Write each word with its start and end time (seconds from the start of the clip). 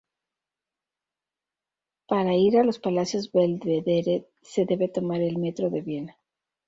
Para 2.07 2.33
ir 2.33 2.57
a 2.57 2.63
los 2.63 2.79
Palacios 2.79 3.31
Belvedere 3.31 4.27
se 4.41 4.65
debe 4.65 4.87
tomar 4.87 5.21
el 5.21 5.37
Metro 5.37 5.69
de 5.69 5.81
Viena. 5.81 6.17